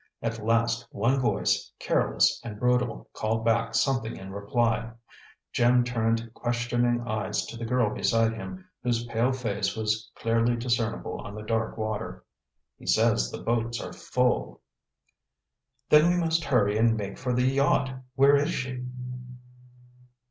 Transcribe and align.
At 0.23 0.43
last 0.43 0.87
one 0.89 1.19
voice, 1.19 1.71
careless 1.77 2.41
and 2.43 2.59
brutal, 2.59 3.07
called 3.13 3.45
back 3.45 3.75
something 3.75 4.17
in 4.17 4.31
reply. 4.33 4.93
Jim 5.53 5.83
turned 5.83 6.33
questioning 6.33 7.01
eyes 7.07 7.45
to 7.45 7.55
the 7.55 7.65
girl 7.65 7.93
beside 7.93 8.33
him, 8.33 8.65
whose 8.81 9.05
pale 9.05 9.31
face 9.31 9.75
was 9.75 10.09
clearly 10.15 10.55
discernible 10.55 11.19
on 11.21 11.35
the 11.35 11.43
dark 11.43 11.77
water. 11.77 12.25
"He 12.79 12.87
says 12.87 13.29
the 13.29 13.43
boats 13.43 13.79
are 13.79 13.93
all 13.93 13.93
full." 13.93 14.61
"Then 15.87 16.09
we 16.09 16.15
must 16.17 16.45
hurry 16.45 16.79
and 16.79 16.97
make 16.97 17.19
for 17.19 17.31
the 17.31 17.43
yacht. 17.45 17.93
Where 18.15 18.35
is 18.35 18.49
she?" 18.49 18.83